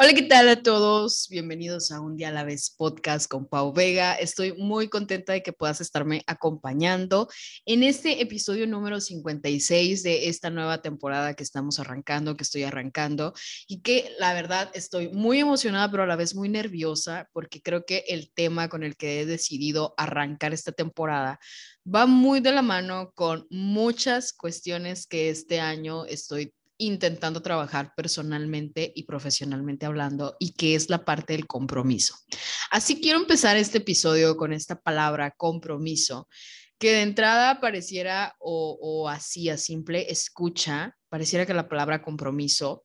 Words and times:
Hola, 0.00 0.12
¿qué 0.12 0.22
tal 0.22 0.48
a 0.48 0.62
todos? 0.62 1.26
Bienvenidos 1.28 1.90
a 1.90 2.00
Un 2.00 2.16
Día 2.16 2.28
a 2.28 2.30
la 2.30 2.44
Vez 2.44 2.70
podcast 2.70 3.28
con 3.28 3.48
Pau 3.48 3.72
Vega. 3.72 4.14
Estoy 4.14 4.52
muy 4.52 4.88
contenta 4.88 5.32
de 5.32 5.42
que 5.42 5.52
puedas 5.52 5.80
estarme 5.80 6.22
acompañando 6.28 7.28
en 7.66 7.82
este 7.82 8.22
episodio 8.22 8.68
número 8.68 9.00
56 9.00 10.04
de 10.04 10.28
esta 10.28 10.50
nueva 10.50 10.82
temporada 10.82 11.34
que 11.34 11.42
estamos 11.42 11.80
arrancando, 11.80 12.36
que 12.36 12.44
estoy 12.44 12.62
arrancando 12.62 13.34
y 13.66 13.80
que 13.80 14.12
la 14.20 14.34
verdad 14.34 14.70
estoy 14.72 15.08
muy 15.08 15.40
emocionada, 15.40 15.90
pero 15.90 16.04
a 16.04 16.06
la 16.06 16.14
vez 16.14 16.36
muy 16.36 16.48
nerviosa 16.48 17.28
porque 17.32 17.60
creo 17.60 17.84
que 17.84 18.04
el 18.06 18.30
tema 18.30 18.68
con 18.68 18.84
el 18.84 18.96
que 18.96 19.22
he 19.22 19.26
decidido 19.26 19.94
arrancar 19.96 20.54
esta 20.54 20.70
temporada 20.70 21.40
va 21.92 22.06
muy 22.06 22.38
de 22.38 22.52
la 22.52 22.62
mano 22.62 23.10
con 23.16 23.48
muchas 23.50 24.32
cuestiones 24.32 25.08
que 25.08 25.28
este 25.28 25.58
año 25.58 26.04
estoy 26.04 26.52
intentando 26.78 27.42
trabajar 27.42 27.92
personalmente 27.96 28.92
y 28.94 29.02
profesionalmente 29.04 29.86
hablando 29.86 30.36
y 30.38 30.52
que 30.52 30.74
es 30.74 30.88
la 30.88 31.04
parte 31.04 31.34
del 31.34 31.46
compromiso. 31.46 32.14
Así 32.70 33.00
quiero 33.00 33.18
empezar 33.18 33.56
este 33.56 33.78
episodio 33.78 34.36
con 34.36 34.52
esta 34.52 34.80
palabra 34.80 35.32
compromiso, 35.32 36.28
que 36.78 36.92
de 36.92 37.02
entrada 37.02 37.60
pareciera 37.60 38.34
o, 38.38 38.78
o 38.80 39.08
así 39.08 39.50
a 39.50 39.56
simple 39.56 40.10
escucha, 40.10 40.96
pareciera 41.08 41.44
que 41.44 41.54
la 41.54 41.68
palabra 41.68 42.02
compromiso 42.02 42.84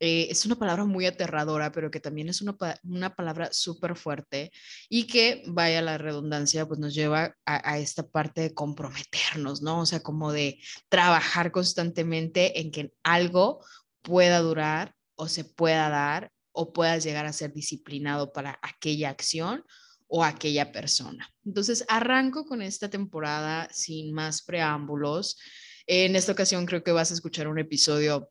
eh, 0.00 0.28
es 0.30 0.46
una 0.46 0.56
palabra 0.56 0.86
muy 0.86 1.04
aterradora, 1.04 1.70
pero 1.72 1.90
que 1.90 2.00
también 2.00 2.30
es 2.30 2.40
una, 2.40 2.56
una 2.84 3.14
palabra 3.14 3.50
súper 3.52 3.94
fuerte 3.96 4.50
y 4.88 5.06
que, 5.06 5.42
vaya 5.46 5.82
la 5.82 5.98
redundancia, 5.98 6.66
pues 6.66 6.80
nos 6.80 6.94
lleva 6.94 7.36
a, 7.44 7.72
a, 7.72 7.78
esta 7.78 8.08
parte 8.08 8.40
de 8.40 8.54
comprometernos, 8.54 9.60
¿no? 9.60 9.80
O 9.80 9.86
sea, 9.86 10.00
como 10.00 10.32
de 10.32 10.58
trabajar 10.88 11.52
constantemente 11.52 12.60
en 12.60 12.70
que 12.70 12.94
algo 13.02 13.62
pueda 14.00 14.38
durar 14.40 14.94
o 15.16 15.28
se 15.28 15.44
pueda 15.44 15.90
dar 15.90 16.32
o 16.52 16.72
puedas 16.72 17.04
llegar 17.04 17.26
a 17.26 17.34
ser 17.34 17.52
disciplinado 17.52 18.32
para 18.32 18.58
aquella 18.62 19.10
acción 19.10 19.64
o 20.08 20.24
aquella 20.24 20.72
persona. 20.72 21.30
Entonces, 21.44 21.84
arranco 21.88 22.46
con 22.46 22.62
esta 22.62 22.88
temporada 22.88 23.68
sin 23.70 24.12
más 24.14 24.42
preámbulos. 24.42 25.38
En 25.86 26.16
esta 26.16 26.32
ocasión 26.32 26.64
creo 26.64 26.82
que 26.82 26.92
vas 26.92 27.10
a 27.10 27.14
escuchar 27.14 27.48
un 27.48 27.58
episodio 27.58 28.30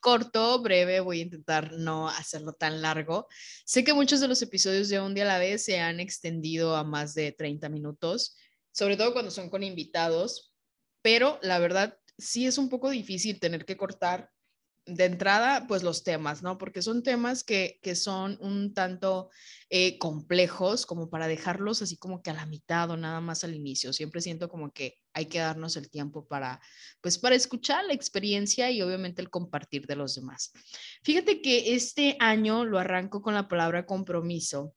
corto, 0.00 0.60
breve, 0.62 1.00
voy 1.00 1.20
a 1.20 1.24
intentar 1.24 1.72
no 1.72 2.08
hacerlo 2.08 2.52
tan 2.52 2.82
largo. 2.82 3.26
Sé 3.64 3.84
que 3.84 3.94
muchos 3.94 4.20
de 4.20 4.28
los 4.28 4.42
episodios 4.42 4.88
de 4.88 5.00
Un 5.00 5.14
día 5.14 5.24
a 5.24 5.26
la 5.26 5.38
vez 5.38 5.64
se 5.64 5.80
han 5.80 6.00
extendido 6.00 6.76
a 6.76 6.84
más 6.84 7.14
de 7.14 7.32
30 7.32 7.68
minutos, 7.68 8.36
sobre 8.72 8.96
todo 8.96 9.12
cuando 9.12 9.30
son 9.30 9.50
con 9.50 9.62
invitados, 9.62 10.54
pero 11.02 11.38
la 11.42 11.58
verdad 11.58 11.98
sí 12.16 12.46
es 12.46 12.58
un 12.58 12.68
poco 12.68 12.90
difícil 12.90 13.40
tener 13.40 13.64
que 13.64 13.76
cortar 13.76 14.30
de 14.88 15.04
entrada, 15.04 15.66
pues 15.66 15.82
los 15.82 16.02
temas, 16.02 16.42
¿no? 16.42 16.56
Porque 16.56 16.82
son 16.82 17.02
temas 17.02 17.44
que, 17.44 17.78
que 17.82 17.94
son 17.94 18.38
un 18.40 18.72
tanto 18.72 19.30
eh, 19.68 19.98
complejos 19.98 20.86
como 20.86 21.10
para 21.10 21.28
dejarlos 21.28 21.82
así 21.82 21.98
como 21.98 22.22
que 22.22 22.30
a 22.30 22.34
la 22.34 22.46
mitad 22.46 22.90
o 22.90 22.96
nada 22.96 23.20
más 23.20 23.44
al 23.44 23.54
inicio. 23.54 23.92
Siempre 23.92 24.22
siento 24.22 24.48
como 24.48 24.72
que 24.72 24.98
hay 25.12 25.26
que 25.26 25.40
darnos 25.40 25.76
el 25.76 25.90
tiempo 25.90 26.26
para, 26.26 26.60
pues 27.02 27.18
para 27.18 27.34
escuchar 27.34 27.84
la 27.84 27.92
experiencia 27.92 28.70
y 28.70 28.80
obviamente 28.80 29.20
el 29.20 29.30
compartir 29.30 29.86
de 29.86 29.96
los 29.96 30.14
demás. 30.14 30.52
Fíjate 31.02 31.42
que 31.42 31.74
este 31.74 32.16
año 32.18 32.64
lo 32.64 32.78
arranco 32.78 33.20
con 33.20 33.34
la 33.34 33.46
palabra 33.46 33.84
compromiso 33.84 34.74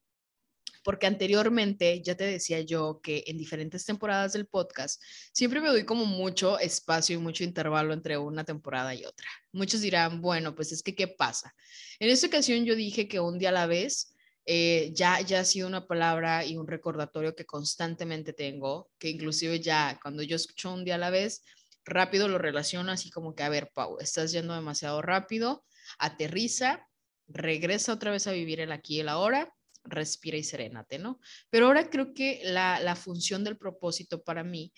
porque 0.84 1.08
anteriormente 1.08 2.02
ya 2.02 2.16
te 2.16 2.24
decía 2.24 2.62
yo 2.62 3.00
que 3.02 3.24
en 3.28 3.38
diferentes 3.38 3.86
temporadas 3.86 4.34
del 4.34 4.48
podcast 4.48 5.02
siempre 5.32 5.62
me 5.62 5.70
doy 5.70 5.86
como 5.86 6.06
mucho 6.06 6.60
espacio 6.60 7.16
y 7.16 7.20
mucho 7.20 7.44
intervalo 7.44 7.94
entre 7.94 8.18
una 8.18 8.44
temporada 8.44 8.94
y 8.96 9.06
otra. 9.06 9.28
Muchos 9.52 9.82
dirán, 9.82 10.22
bueno, 10.22 10.56
pues 10.56 10.72
es 10.72 10.82
que, 10.84 10.96
¿qué 10.96 11.08
pasa? 11.08 11.54
En 12.00 12.10
esta 12.10 12.28
ocasión 12.28 12.66
yo 12.66 12.76
dije 12.76 13.08
que 13.08 13.20
un 13.20 13.38
día 13.38 13.50
a 13.50 13.54
la 13.54 13.68
vez 13.68 14.16
eh, 14.46 14.92
ya, 14.94 15.22
ya 15.22 15.42
ha 15.42 15.46
sido 15.46 15.68
una 15.68 15.86
palabra 15.86 16.46
y 16.46 16.58
un 16.58 16.68
recordatorio 16.68 17.36
que 17.36 17.46
constantemente 17.46 18.34
tengo, 18.34 18.90
que 18.98 19.10
inclusive 19.10 19.60
ya 19.60 20.00
cuando 20.02 20.24
yo 20.24 20.36
escucho 20.36 20.74
un 20.74 20.84
día 20.84 20.96
a 20.96 20.98
la 20.98 21.12
vez, 21.12 21.44
rápido 21.86 22.28
lo 22.28 22.38
relaciono 22.38 22.92
así 22.92 23.10
como 23.12 23.36
que, 23.36 23.44
a 23.44 23.50
ver, 23.50 23.72
Pau, 23.74 23.98
estás 24.00 24.32
yendo 24.32 24.56
demasiado 24.56 25.02
rápido, 25.02 25.64
aterriza, 26.00 26.88
regresa 27.28 27.94
otra 27.94 28.12
vez 28.12 28.28
a 28.28 28.32
vivir 28.32 28.60
el 28.60 28.72
aquí 28.72 28.98
y 28.98 29.00
el 29.02 29.10
ahora 29.10 29.54
respira 29.92 30.38
y 30.38 30.44
serénate, 30.44 30.98
¿no? 31.00 31.20
Pero 31.50 31.68
ahora 31.68 31.90
creo 31.90 32.14
que 32.14 32.42
la, 32.44 32.96
función 32.96 33.44
del 33.44 33.58
propósito 33.58 34.24
para 34.24 34.44
mí 34.44 34.74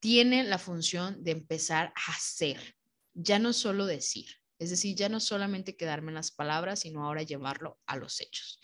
tiene 0.00 0.44
la 0.44 0.58
función 0.58 1.22
de 1.24 1.32
empezar 1.32 1.92
a 1.96 2.12
hacer, 2.12 2.76
ya 3.14 3.38
no 3.38 3.52
solo 3.52 3.86
decir, 3.86 4.26
es 4.58 4.70
decir, 4.70 4.96
ya 4.96 5.08
no 5.08 5.20
solamente 5.20 5.76
quedarme 5.76 6.10
en 6.10 6.16
las 6.16 6.30
palabras, 6.30 6.80
sino 6.80 7.04
ahora 7.04 7.22
llevarlo 7.22 7.78
a 7.86 7.96
los 7.96 8.20
hechos. 8.20 8.60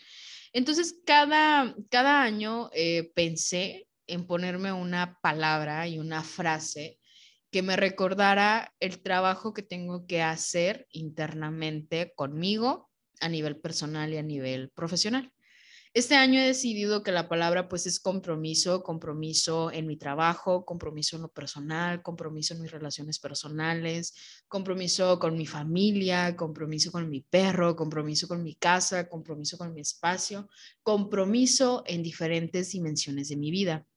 Entonces, 0.53 0.95
cada, 1.05 1.75
cada 1.89 2.21
año 2.21 2.69
eh, 2.73 3.11
pensé 3.13 3.87
en 4.07 4.27
ponerme 4.27 4.71
una 4.71 5.19
palabra 5.21 5.87
y 5.87 5.99
una 5.99 6.23
frase 6.23 6.99
que 7.51 7.61
me 7.61 7.75
recordara 7.75 8.73
el 8.79 9.01
trabajo 9.01 9.53
que 9.53 9.63
tengo 9.63 10.05
que 10.07 10.21
hacer 10.21 10.87
internamente 10.91 12.13
conmigo 12.15 12.89
a 13.21 13.29
nivel 13.29 13.57
personal 13.59 14.13
y 14.13 14.17
a 14.17 14.23
nivel 14.23 14.71
profesional. 14.71 15.31
Este 15.95 16.15
año 16.15 16.41
he 16.41 16.45
decidido 16.45 17.03
que 17.03 17.13
la 17.13 17.29
palabra 17.29 17.69
pues 17.69 17.87
es 17.87 18.01
compromiso, 18.01 18.83
compromiso 18.83 19.71
en 19.71 19.87
mi 19.87 19.95
trabajo, 19.95 20.65
compromiso 20.65 21.15
en 21.15 21.21
lo 21.21 21.29
personal, 21.29 22.01
compromiso 22.01 22.53
en 22.53 22.63
mis 22.63 22.71
relaciones 22.71 23.17
personales, 23.17 24.13
compromiso 24.49 25.17
con 25.19 25.37
mi 25.37 25.45
familia, 25.45 26.35
compromiso 26.35 26.91
con 26.91 27.09
mi 27.09 27.21
perro, 27.21 27.77
compromiso 27.77 28.27
con 28.27 28.43
mi 28.43 28.55
casa, 28.55 29.07
compromiso 29.07 29.57
con 29.57 29.73
mi 29.73 29.79
espacio, 29.79 30.49
compromiso 30.83 31.81
en 31.87 32.03
diferentes 32.03 32.73
dimensiones 32.73 33.29
de 33.29 33.37
mi 33.37 33.49
vida. 33.49 33.87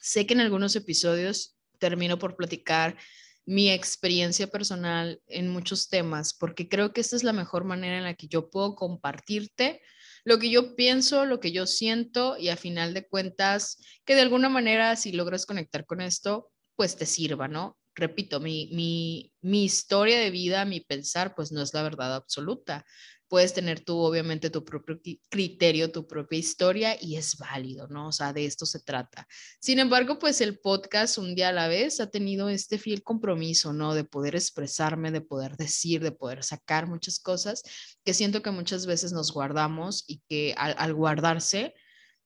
Sé 0.00 0.26
que 0.26 0.32
en 0.32 0.40
algunos 0.40 0.74
episodios 0.74 1.58
termino 1.78 2.18
por 2.18 2.34
platicar 2.34 2.96
mi 3.44 3.68
experiencia 3.68 4.46
personal 4.46 5.20
en 5.26 5.50
muchos 5.50 5.90
temas, 5.90 6.32
porque 6.32 6.66
creo 6.66 6.94
que 6.94 7.02
esta 7.02 7.14
es 7.14 7.24
la 7.24 7.34
mejor 7.34 7.64
manera 7.64 7.98
en 7.98 8.04
la 8.04 8.14
que 8.14 8.26
yo 8.26 8.48
puedo 8.48 8.74
compartirte 8.74 9.82
lo 10.26 10.40
que 10.40 10.50
yo 10.50 10.74
pienso, 10.74 11.24
lo 11.24 11.38
que 11.38 11.52
yo 11.52 11.66
siento 11.66 12.36
y 12.36 12.48
a 12.48 12.56
final 12.56 12.92
de 12.94 13.06
cuentas, 13.06 13.78
que 14.04 14.16
de 14.16 14.22
alguna 14.22 14.48
manera 14.48 14.96
si 14.96 15.12
logras 15.12 15.46
conectar 15.46 15.86
con 15.86 16.00
esto, 16.00 16.50
pues 16.74 16.96
te 16.96 17.06
sirva, 17.06 17.46
¿no? 17.46 17.78
Repito, 17.94 18.40
mi, 18.40 18.68
mi, 18.72 19.32
mi 19.40 19.64
historia 19.64 20.18
de 20.18 20.30
vida, 20.30 20.64
mi 20.64 20.80
pensar, 20.80 21.36
pues 21.36 21.52
no 21.52 21.62
es 21.62 21.72
la 21.74 21.84
verdad 21.84 22.16
absoluta. 22.16 22.84
Puedes 23.28 23.54
tener 23.54 23.80
tú, 23.80 23.98
obviamente, 23.98 24.50
tu 24.50 24.64
propio 24.64 25.00
criterio, 25.28 25.90
tu 25.90 26.06
propia 26.06 26.38
historia 26.38 26.96
y 27.00 27.16
es 27.16 27.36
válido, 27.36 27.88
¿no? 27.88 28.08
O 28.08 28.12
sea, 28.12 28.32
de 28.32 28.44
esto 28.46 28.66
se 28.66 28.80
trata. 28.80 29.26
Sin 29.60 29.78
embargo, 29.78 30.18
pues 30.18 30.40
el 30.40 30.58
podcast 30.58 31.18
un 31.18 31.34
día 31.34 31.48
a 31.48 31.52
la 31.52 31.66
vez 31.66 31.98
ha 32.00 32.10
tenido 32.10 32.48
este 32.48 32.78
fiel 32.78 33.02
compromiso, 33.02 33.72
¿no? 33.72 33.94
De 33.94 34.04
poder 34.04 34.36
expresarme, 34.36 35.10
de 35.10 35.20
poder 35.20 35.56
decir, 35.56 36.02
de 36.02 36.12
poder 36.12 36.44
sacar 36.44 36.86
muchas 36.86 37.18
cosas 37.18 37.62
que 38.04 38.14
siento 38.14 38.42
que 38.42 38.50
muchas 38.50 38.86
veces 38.86 39.12
nos 39.12 39.32
guardamos 39.32 40.04
y 40.06 40.22
que 40.28 40.54
al, 40.56 40.94
guardarse 40.94 41.74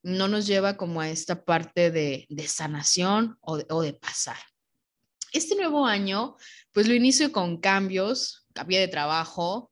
no 0.03 0.29
nos 0.29 0.47
lleva 0.47 0.77
como 0.77 1.01
a 1.01 1.11
esta 1.11 1.45
parte 1.45 1.91
de, 1.91 2.27
de 2.29 2.47
sanación 2.47 3.39
o 3.41 3.57
de, 3.57 3.67
o 3.71 3.83
de 3.83 3.95
pasar. 3.95 4.37
Este 5.33 5.55
nuevo 5.55 5.87
año, 5.87 6.37
pues 6.73 6.89
lo 6.89 6.95
inicio 6.95 7.31
con 7.33 7.59
cambios, 7.59 8.47
cambié 8.53 8.81
de 8.81 8.89
trabajo, 8.89 9.71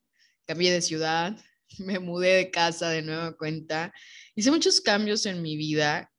cambié 0.48 0.72
de 0.72 0.80
ciudad, 0.80 1.36
me 1.78 1.98
mudé 1.98 2.34
de 2.34 2.50
casa 2.50 2.88
de 2.88 3.02
nueva 3.02 3.36
cuenta, 3.36 3.92
hice 4.34 4.50
muchos 4.50 4.80
cambios 4.80 5.26
en 5.26 5.42
mi 5.42 5.56
vida 5.56 6.10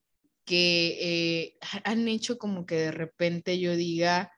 que 0.46 0.98
eh, 1.02 1.58
han 1.84 2.08
hecho 2.08 2.38
como 2.38 2.66
que 2.66 2.76
de 2.76 2.92
repente 2.92 3.60
yo 3.60 3.76
diga 3.76 4.32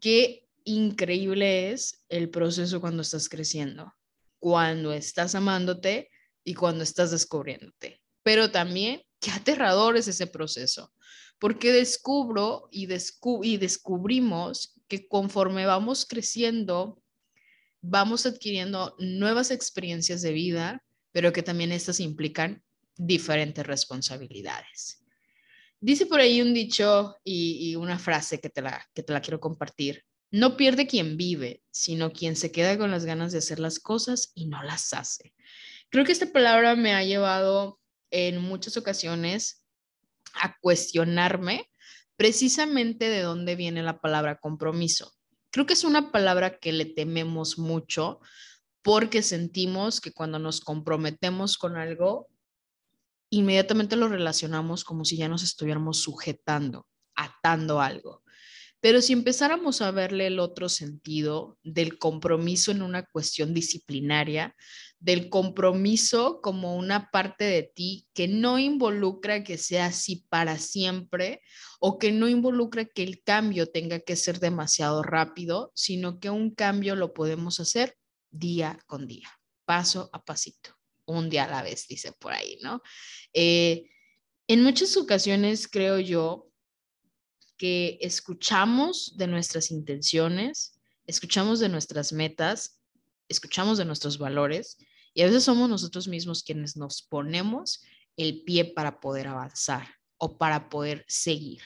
qué 0.00 0.46
increíble 0.64 1.70
es 1.70 2.04
el 2.08 2.30
proceso 2.30 2.80
cuando 2.80 3.02
estás 3.02 3.28
creciendo, 3.28 3.94
cuando 4.38 4.92
estás 4.92 5.34
amándote 5.34 6.10
y 6.44 6.54
cuando 6.54 6.84
estás 6.84 7.10
descubriéndote. 7.10 8.02
Pero 8.22 8.50
también 8.50 9.02
qué 9.20 9.30
aterrador 9.30 9.96
es 9.96 10.08
ese 10.08 10.26
proceso, 10.26 10.92
porque 11.38 11.72
descubro 11.72 12.68
y, 12.70 12.86
descu 12.86 13.44
y 13.44 13.58
descubrimos 13.58 14.74
que 14.88 15.06
conforme 15.06 15.66
vamos 15.66 16.06
creciendo, 16.06 17.02
vamos 17.90 18.26
adquiriendo 18.26 18.94
nuevas 18.98 19.50
experiencias 19.50 20.22
de 20.22 20.32
vida, 20.32 20.84
pero 21.12 21.32
que 21.32 21.42
también 21.42 21.72
estas 21.72 22.00
implican 22.00 22.62
diferentes 22.96 23.66
responsabilidades. 23.66 25.04
Dice 25.80 26.06
por 26.06 26.20
ahí 26.20 26.42
un 26.42 26.52
dicho 26.52 27.16
y, 27.24 27.76
una 27.76 27.98
frase 27.98 28.40
que 28.40 28.50
te, 28.50 28.62
la, 28.62 28.84
que 28.94 29.02
te 29.02 29.12
la 29.12 29.20
quiero 29.20 29.40
compartir. 29.40 30.04
No 30.30 30.56
pierde 30.56 30.86
quien 30.86 31.16
vive, 31.16 31.62
sino 31.70 32.12
quien 32.12 32.36
se 32.36 32.52
queda 32.52 32.76
con 32.76 32.90
las 32.90 33.04
ganas 33.04 33.32
de 33.32 33.38
hacer 33.38 33.60
las 33.60 33.78
cosas 33.78 34.32
y 34.34 34.46
no 34.46 34.62
las 34.62 34.92
hace. 34.92 35.32
Creo 35.88 36.04
que 36.04 36.12
esta 36.12 36.30
palabra 36.32 36.76
me 36.76 36.92
ha 36.92 37.04
llevado 37.04 37.80
en 38.10 38.38
muchas 38.38 38.76
ocasiones 38.76 39.64
a 40.34 40.58
cuestionarme 40.60 41.70
precisamente 42.16 43.08
de 43.08 43.20
dónde 43.20 43.54
viene 43.54 43.82
la 43.82 44.00
palabra 44.00 44.38
compromiso. 44.38 45.14
Creo 45.50 45.66
que 45.66 45.72
es 45.72 45.84
una 45.84 46.12
palabra 46.12 46.58
que 46.58 46.72
le 46.72 46.84
tememos 46.84 47.58
mucho 47.58 48.20
porque 48.82 49.22
sentimos 49.22 50.00
que 50.00 50.12
cuando 50.12 50.38
nos 50.38 50.60
comprometemos 50.60 51.58
con 51.58 51.76
algo, 51.76 52.28
inmediatamente 53.30 53.96
lo 53.96 54.08
relacionamos 54.08 54.84
como 54.84 55.04
si 55.04 55.16
ya 55.16 55.28
nos 55.28 55.42
estuviéramos 55.42 56.00
sujetando, 56.00 56.86
atando 57.14 57.80
algo. 57.80 58.22
Pero 58.80 59.02
si 59.02 59.12
empezáramos 59.12 59.82
a 59.82 59.90
verle 59.90 60.28
el 60.28 60.38
otro 60.38 60.68
sentido 60.68 61.58
del 61.64 61.98
compromiso 61.98 62.70
en 62.70 62.82
una 62.82 63.04
cuestión 63.04 63.52
disciplinaria, 63.52 64.54
del 65.00 65.28
compromiso 65.28 66.40
como 66.42 66.76
una 66.76 67.10
parte 67.10 67.44
de 67.44 67.62
ti 67.62 68.08
que 68.14 68.26
no 68.26 68.58
involucra 68.58 69.44
que 69.44 69.56
sea 69.56 69.86
así 69.86 70.24
para 70.28 70.58
siempre 70.58 71.40
o 71.78 71.98
que 71.98 72.10
no 72.10 72.28
involucra 72.28 72.84
que 72.84 73.04
el 73.04 73.22
cambio 73.22 73.70
tenga 73.70 74.00
que 74.00 74.16
ser 74.16 74.40
demasiado 74.40 75.02
rápido, 75.02 75.70
sino 75.74 76.18
que 76.18 76.30
un 76.30 76.50
cambio 76.52 76.96
lo 76.96 77.14
podemos 77.14 77.60
hacer 77.60 77.96
día 78.30 78.78
con 78.86 79.06
día, 79.06 79.28
paso 79.64 80.10
a 80.12 80.24
pasito, 80.24 80.76
un 81.04 81.30
día 81.30 81.44
a 81.44 81.48
la 81.48 81.62
vez, 81.62 81.86
dice 81.86 82.12
por 82.12 82.32
ahí, 82.32 82.58
¿no? 82.62 82.82
Eh, 83.32 83.84
en 84.48 84.62
muchas 84.62 84.96
ocasiones 84.96 85.68
creo 85.68 86.00
yo 86.00 86.50
que 87.56 87.98
escuchamos 88.00 89.16
de 89.16 89.28
nuestras 89.28 89.70
intenciones, 89.70 90.80
escuchamos 91.06 91.60
de 91.60 91.68
nuestras 91.68 92.12
metas, 92.12 92.80
escuchamos 93.28 93.78
de 93.78 93.84
nuestros 93.84 94.18
valores 94.18 94.78
y 95.18 95.22
a 95.22 95.26
veces 95.26 95.42
somos 95.42 95.68
nosotros 95.68 96.06
mismos 96.06 96.44
quienes 96.44 96.76
nos 96.76 97.02
ponemos 97.02 97.82
el 98.16 98.44
pie 98.44 98.66
para 98.66 99.00
poder 99.00 99.26
avanzar 99.26 99.88
o 100.16 100.38
para 100.38 100.68
poder 100.68 101.04
seguir. 101.08 101.60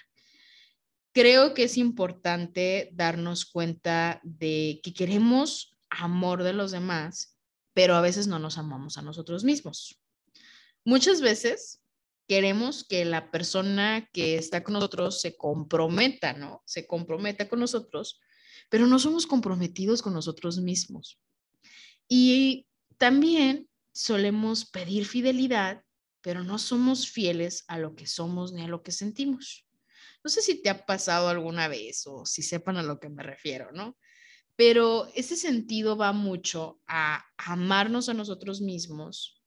Creo 1.12 1.52
que 1.52 1.64
es 1.64 1.76
importante 1.76 2.88
darnos 2.94 3.44
cuenta 3.44 4.22
de 4.24 4.80
que 4.82 4.94
queremos 4.94 5.76
amor 5.90 6.44
de 6.44 6.54
los 6.54 6.70
demás, 6.70 7.36
pero 7.74 7.94
a 7.94 8.00
veces 8.00 8.26
no 8.26 8.38
nos 8.38 8.56
amamos 8.56 8.96
a 8.96 9.02
nosotros 9.02 9.44
mismos. 9.44 10.00
Muchas 10.82 11.20
veces 11.20 11.82
queremos 12.26 12.84
que 12.84 13.04
la 13.04 13.30
persona 13.30 14.08
que 14.14 14.36
está 14.36 14.64
con 14.64 14.72
nosotros 14.72 15.20
se 15.20 15.36
comprometa, 15.36 16.32
¿no? 16.32 16.62
Se 16.64 16.86
comprometa 16.86 17.50
con 17.50 17.60
nosotros, 17.60 18.18
pero 18.70 18.86
no 18.86 18.98
somos 18.98 19.26
comprometidos 19.26 20.00
con 20.00 20.14
nosotros 20.14 20.58
mismos. 20.58 21.20
Y 22.08 22.66
también 23.02 23.68
solemos 23.92 24.64
pedir 24.64 25.06
fidelidad, 25.06 25.82
pero 26.20 26.44
no 26.44 26.56
somos 26.60 27.10
fieles 27.10 27.64
a 27.66 27.76
lo 27.76 27.96
que 27.96 28.06
somos 28.06 28.52
ni 28.52 28.62
a 28.62 28.68
lo 28.68 28.84
que 28.84 28.92
sentimos. 28.92 29.66
No 30.22 30.30
sé 30.30 30.40
si 30.40 30.62
te 30.62 30.70
ha 30.70 30.86
pasado 30.86 31.26
alguna 31.26 31.66
vez 31.66 32.06
o 32.06 32.24
si 32.24 32.44
sepan 32.44 32.76
a 32.76 32.84
lo 32.84 33.00
que 33.00 33.08
me 33.08 33.24
refiero, 33.24 33.72
¿no? 33.72 33.98
Pero 34.54 35.08
ese 35.16 35.34
sentido 35.34 35.96
va 35.96 36.12
mucho 36.12 36.80
a 36.86 37.24
amarnos 37.38 38.08
a 38.08 38.14
nosotros 38.14 38.60
mismos. 38.60 39.42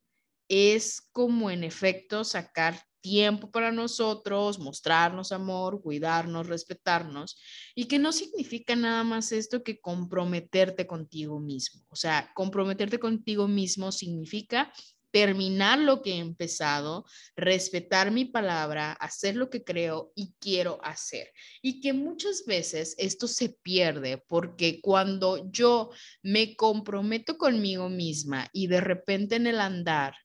Es 0.50 1.00
como 1.13 1.50
en 1.50 1.63
efecto 1.63 2.25
sacar 2.25 2.84
tiempo 3.06 3.52
para 3.52 3.72
nosotros, 3.72 4.57
mostrarnos 4.57 5.31
amor, 5.31 5.80
cuidarnos, 5.84 6.48
respetarnos, 6.48 7.38
y 7.75 7.86
que 7.86 8.00
no 8.00 8.12
significa 8.12 8.75
nada 8.75 9.04
más 9.04 9.31
esto 9.31 9.62
que 9.62 9.80
comprometerte 9.80 10.88
contigo 10.88 11.40
mismo. 11.40 11.84
O 11.90 11.96
sea, 11.96 12.31
comprometerte 12.34 12.98
contigo 12.98 13.48
mismo 13.48 13.92
significa 13.92 14.74
terminar 15.12 15.78
lo 15.78 16.02
que 16.02 16.13
he 16.13 16.18
empezado, 16.18 17.06
respetar 17.36 18.10
mi 18.10 18.25
palabra, 18.25 18.94
hacer 18.94 19.36
lo 19.36 19.51
que 19.51 19.63
creo 19.63 20.12
y 20.16 20.34
quiero 20.40 20.80
hacer. 20.84 21.31
Y 21.62 21.81
que 21.81 21.94
muchas 21.94 22.44
veces 22.48 22.96
esto 22.98 23.28
se 23.28 23.50
pierde 23.50 24.18
porque 24.18 24.81
cuando 24.81 25.48
yo 25.51 25.92
me 26.24 26.56
comprometo 26.56 27.38
conmigo 27.38 27.88
misma 27.88 28.50
y 28.51 28.66
de 28.66 28.81
repente 28.81 29.36
en 29.36 29.46
el 29.46 29.60
andar 29.60 30.16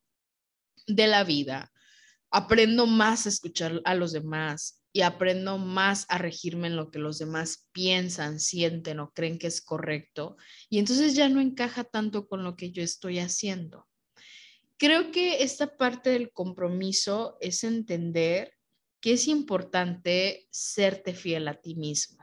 de 0.87 1.07
la 1.09 1.25
vida 1.25 1.71
aprendo 2.31 2.87
más 2.87 3.27
a 3.27 3.29
escuchar 3.29 3.81
a 3.85 3.95
los 3.95 4.13
demás 4.13 4.83
y 4.93 5.03
aprendo 5.03 5.59
más 5.59 6.07
a 6.09 6.19
regirme 6.19 6.69
en 6.69 6.77
lo 6.77 6.91
que 6.91 6.99
los 6.99 7.19
demás 7.19 7.69
piensan, 7.73 8.41
sienten 8.41 9.01
o 9.01 9.13
creen 9.13 9.39
que 9.39 9.47
es 9.47 9.61
correcto. 9.61 10.37
Y 10.69 10.79
entonces 10.79 11.15
ya 11.15 11.29
no 11.29 11.41
encaja 11.41 11.85
tanto 11.85 12.27
con 12.27 12.43
lo 12.43 12.57
que 12.57 12.73
yo 12.73 12.83
estoy 12.83 13.19
haciendo. 13.19 13.87
Creo 14.77 15.11
que 15.11 15.43
esta 15.43 15.77
parte 15.77 16.11
del 16.11 16.33
compromiso 16.33 17.37
es 17.41 17.65
entender 17.65 18.55
que 19.01 19.13
es 19.13 19.29
importante 19.29 20.49
serte 20.51 21.15
fiel 21.15 21.49
a 21.49 21.55
ti 21.55 21.75
mismo. 21.75 22.20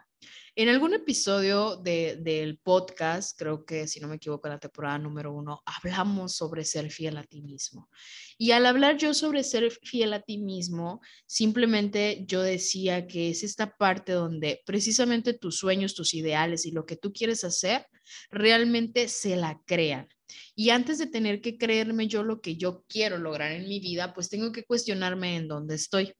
En 0.59 0.69
algún 0.69 0.95
episodio 0.95 1.75
del 1.75 2.57
podcast, 2.57 3.38
creo 3.38 3.63
que 3.63 3.88
si 3.88 4.00
no 4.00 4.07
me 4.07 4.15
equivoco, 4.15 4.48
en 4.48 4.54
la 4.54 4.59
temporada 4.59 4.98
número 4.98 5.31
uno, 5.31 5.62
hablamos 5.65 6.36
sobre 6.36 6.65
ser 6.65 6.89
fiel 6.89 7.18
a 7.18 7.24
ti 7.24 7.44
mismo. 7.44 7.92
Y 8.39 8.50
al 8.54 8.65
hablar 8.65 8.98
yo 8.98 9.13
sobre 9.13 9.44
ser 9.44 9.69
fiel 9.69 10.13
a 10.13 10.24
ti 10.24 10.39
mismo, 10.39 11.00
simplemente 11.27 12.25
yo 12.27 12.42
decía 12.42 13.06
que 13.06 13.30
es 13.30 13.44
esta 13.44 13.77
parte 13.77 14.13
donde 14.13 14.63
precisamente 14.65 15.36
tus 15.36 15.59
sueños, 15.59 15.94
tus 15.94 16.15
ideales 16.15 16.65
y 16.65 16.71
lo 16.71 16.88
que 16.88 16.95
tú 16.95 17.13
quieres 17.13 17.44
hacer 17.44 17.86
realmente 18.31 19.10
se 19.10 19.36
la 19.36 19.62
crean. 19.63 20.07
Y 20.56 20.69
antes 20.69 20.97
de 20.97 21.07
tener 21.07 21.41
que 21.41 21.57
creerme 21.57 22.07
yo 22.07 22.24
lo 22.24 22.41
que 22.41 22.56
yo 22.56 22.83
quiero 22.88 23.18
lograr 23.18 23.51
en 23.51 23.68
mi 23.68 23.79
vida, 23.79 24.13
pues 24.13 24.29
tengo 24.29 24.51
que 24.51 24.63
cuestionarme 24.63 25.35
en 25.35 25.47
dónde 25.47 25.75
estoy. 25.75 26.13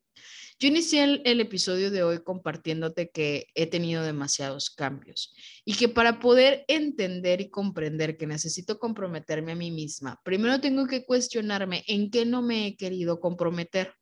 Yo 0.60 0.70
inicié 0.70 1.22
el, 1.24 1.40
episodio 1.40 1.92
de 1.92 2.02
hoy 2.02 2.24
compartiéndote 2.24 3.12
que 3.12 3.46
he 3.54 3.68
tenido 3.68 4.02
demasiados 4.02 4.72
cambios 4.72 5.36
y 5.64 5.76
que 5.76 5.88
para 5.88 6.20
poder 6.20 6.66
entender 6.68 7.42
y 7.42 7.52
comprender 7.52 8.18
que 8.18 8.26
necesito 8.26 8.80
comprometerme 8.80 9.52
a 9.52 9.56
mí 9.56 9.70
misma, 9.70 10.20
primero 10.24 10.60
tengo 10.60 10.88
que 10.88 11.06
cuestionarme 11.06 11.84
en 11.86 12.10
qué 12.10 12.26
no 12.26 12.42
me 12.42 12.66
he 12.66 12.76
querido 12.76 13.20
comprometer. 13.20 13.94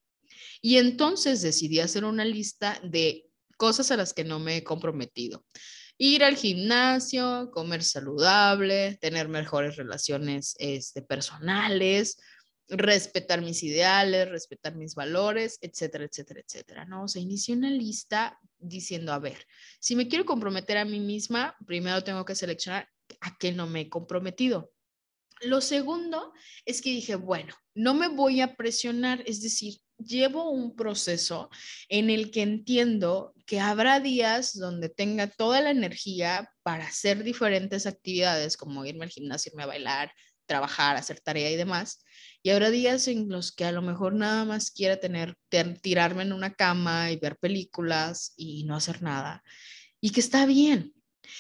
Y 0.62 0.78
entonces 0.78 1.42
decidí 1.42 1.82
hacer 1.82 2.06
una 2.06 2.24
lista 2.24 2.80
de 2.84 3.26
cosas 3.58 3.92
a 3.92 3.98
las 3.98 4.14
que 4.14 4.24
no 4.24 4.40
me 4.40 4.58
he 4.58 4.64
comprometido. 4.64 5.44
Ir 5.98 6.24
al 6.24 6.36
gimnasio, 6.36 7.50
comer 7.52 7.84
saludable, 7.84 8.98
tener 9.00 9.30
mejores 9.30 9.78
relaciones 9.78 10.56
este, 10.60 11.02
personales, 11.02 12.18
respetar 12.68 13.42
mis 13.42 13.64
ideales, 13.64 14.30
respetar 14.30 14.76
mis 14.76 14.96
valores, 14.96 15.58
etcétera, 15.62 16.06
etcétera, 16.06 16.42
etcétera, 16.42 16.86
¿no? 16.86 17.04
O 17.04 17.08
sea, 17.08 17.22
una 17.50 17.70
lista 17.70 18.40
diciendo, 18.58 19.14
a 19.14 19.20
ver, 19.20 19.46
si 19.80 19.96
me 19.96 20.08
quiero 20.08 20.26
comprometer 20.26 20.78
a 20.78 20.86
mí 20.86 21.00
misma, 21.00 21.56
primero 21.66 22.04
tengo 22.04 22.26
que 22.26 22.36
seleccionar 22.36 22.90
a 23.22 23.38
qué 23.38 23.52
no 23.52 23.68
me 23.68 23.82
he 23.82 23.90
comprometido. 23.90 24.72
Lo 25.42 25.62
segundo 25.62 26.34
es 26.66 26.82
que 26.82 26.90
dije, 26.90 27.16
bueno, 27.16 27.54
no 27.76 27.94
me 27.94 28.08
voy 28.08 28.42
a 28.42 28.56
presionar, 28.56 29.22
es 29.28 29.42
decir, 29.42 29.80
llevo 29.98 30.50
un 30.50 30.76
proceso 30.76 31.50
en 31.90 32.10
el 32.10 32.32
que 32.32 32.42
entiendo 32.42 33.34
que 33.46 33.60
habrá 33.60 34.00
días 34.00 34.58
donde 34.58 34.90
tenga 34.90 35.28
toda 35.28 35.62
la 35.62 35.72
energía 35.72 36.50
para 36.64 36.86
hacer 36.86 37.24
diferentes 37.24 37.86
actividades, 37.86 38.58
como 38.58 38.86
irme 38.86 39.06
al 39.06 39.12
gimnasio, 39.12 39.52
irme 39.52 39.64
a 39.64 39.68
bailar, 39.68 40.12
trabajar, 40.46 40.96
hacer 40.96 41.20
tarea 41.20 41.52
y 41.52 41.56
demás. 41.56 42.04
Y 42.42 42.50
habrá 42.52 42.70
días 42.70 43.08
en 43.08 43.30
los 43.30 43.52
que 43.52 43.66
a 43.66 43.72
lo 43.72 43.82
mejor 43.82 44.14
nada 44.14 44.46
más 44.46 44.72
quiera 44.72 44.98
tener, 44.98 45.36
tirarme 45.82 46.24
en 46.24 46.34
una 46.34 46.54
cama 46.54 47.12
y 47.12 47.18
ver 47.18 47.38
películas 47.38 48.34
y 48.38 48.64
no 48.66 48.76
hacer 48.76 49.02
nada. 49.02 49.44
Y 50.00 50.12
que 50.12 50.20
está 50.20 50.46
bien. 50.46 50.94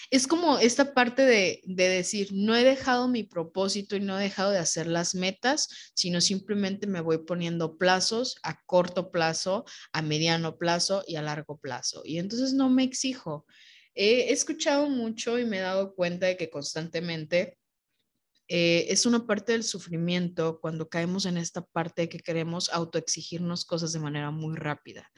Es 0.09 0.27
como 0.27 0.59
esta 0.59 0.93
parte 0.93 1.23
de, 1.23 1.61
de 1.65 1.89
decir, 1.89 2.29
no 2.33 2.55
he 2.55 2.63
dejado 2.63 3.07
mi 3.07 3.23
propósito 3.23 3.95
y 3.95 3.99
no 3.99 4.19
he 4.19 4.23
dejado 4.23 4.51
de 4.51 4.59
hacer 4.59 4.87
las 4.87 5.15
metas, 5.15 5.91
sino 5.93 6.21
simplemente 6.21 6.87
me 6.87 7.01
voy 7.01 7.19
poniendo 7.19 7.77
plazos 7.77 8.37
a 8.43 8.61
corto 8.65 9.11
plazo, 9.11 9.65
a 9.93 10.01
mediano 10.01 10.57
plazo 10.57 11.03
y 11.07 11.15
a 11.15 11.21
largo 11.21 11.57
plazo. 11.57 12.01
Y 12.05 12.19
entonces 12.19 12.53
no 12.53 12.69
me 12.69 12.83
exijo. 12.83 13.45
He 13.93 14.33
escuchado 14.33 14.89
mucho 14.89 15.39
y 15.39 15.45
me 15.45 15.57
he 15.57 15.61
dado 15.61 15.95
cuenta 15.95 16.27
de 16.27 16.37
que 16.37 16.49
constantemente 16.49 17.57
eh, 18.47 18.87
es 18.89 19.05
una 19.05 19.25
parte 19.25 19.53
del 19.53 19.63
sufrimiento 19.63 20.59
cuando 20.61 20.87
caemos 20.87 21.25
en 21.25 21.37
esta 21.37 21.65
parte 21.65 22.03
de 22.03 22.09
que 22.09 22.19
queremos 22.19 22.69
autoexigirnos 22.69 23.65
cosas 23.65 23.91
de 23.93 23.99
manera 23.99 24.31
muy 24.31 24.55
rápida. 24.55 25.09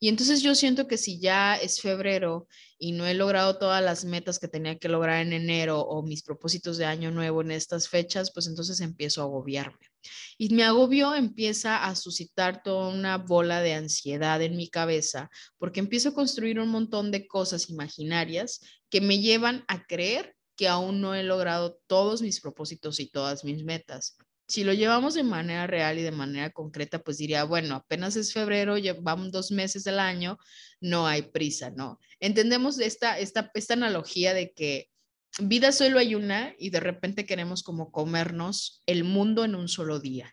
Y 0.00 0.08
entonces 0.08 0.42
yo 0.42 0.54
siento 0.54 0.86
que 0.86 0.98
si 0.98 1.18
ya 1.20 1.56
es 1.56 1.80
febrero 1.80 2.48
y 2.78 2.92
no 2.92 3.06
he 3.06 3.14
logrado 3.14 3.58
todas 3.58 3.82
las 3.82 4.04
metas 4.04 4.38
que 4.38 4.48
tenía 4.48 4.78
que 4.78 4.88
lograr 4.88 5.20
en 5.20 5.32
enero 5.32 5.80
o 5.80 6.02
mis 6.02 6.22
propósitos 6.22 6.76
de 6.76 6.84
año 6.84 7.10
nuevo 7.10 7.40
en 7.42 7.50
estas 7.50 7.88
fechas, 7.88 8.32
pues 8.32 8.46
entonces 8.46 8.80
empiezo 8.80 9.22
a 9.22 9.24
agobiarme. 9.24 9.90
Y 10.36 10.54
mi 10.54 10.62
agobio 10.62 11.14
empieza 11.14 11.84
a 11.84 11.94
suscitar 11.96 12.62
toda 12.62 12.88
una 12.88 13.18
bola 13.18 13.60
de 13.60 13.74
ansiedad 13.74 14.42
en 14.42 14.56
mi 14.56 14.68
cabeza 14.68 15.30
porque 15.58 15.80
empiezo 15.80 16.10
a 16.10 16.14
construir 16.14 16.60
un 16.60 16.68
montón 16.68 17.10
de 17.10 17.26
cosas 17.26 17.70
imaginarias 17.70 18.60
que 18.90 19.00
me 19.00 19.20
llevan 19.20 19.64
a 19.68 19.84
creer 19.84 20.34
que 20.56 20.68
aún 20.68 21.00
no 21.00 21.14
he 21.14 21.22
logrado 21.22 21.80
todos 21.86 22.22
mis 22.22 22.40
propósitos 22.40 23.00
y 23.00 23.08
todas 23.08 23.44
mis 23.44 23.64
metas. 23.64 24.16
Si 24.46 24.62
lo 24.62 24.74
llevamos 24.74 25.14
de 25.14 25.22
manera 25.22 25.66
real 25.66 25.98
y 25.98 26.02
de 26.02 26.10
manera 26.10 26.50
concreta, 26.50 26.98
pues 26.98 27.16
diría, 27.18 27.44
bueno, 27.44 27.76
apenas 27.76 28.16
es 28.16 28.32
febrero, 28.32 28.76
llevamos 28.76 29.32
dos 29.32 29.50
meses 29.50 29.84
del 29.84 29.98
año, 29.98 30.38
no 30.80 31.06
hay 31.06 31.22
prisa, 31.22 31.70
¿no? 31.70 31.98
Entendemos 32.20 32.78
esta, 32.78 33.18
esta, 33.18 33.50
esta 33.54 33.74
analogía 33.74 34.34
de 34.34 34.52
que 34.52 34.90
vida 35.38 35.72
solo 35.72 35.98
hay 35.98 36.14
una 36.14 36.54
y 36.58 36.70
de 36.70 36.80
repente 36.80 37.26
queremos 37.26 37.62
como 37.62 37.90
comernos 37.90 38.82
el 38.86 39.04
mundo 39.04 39.44
en 39.44 39.54
un 39.54 39.68
solo 39.68 39.98
día. 39.98 40.32